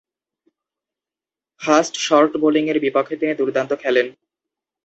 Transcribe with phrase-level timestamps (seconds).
[1.61, 4.07] Fast short বোলিংয়ের বিপক্ষে তিনি দূর্দান্ত খেলেন।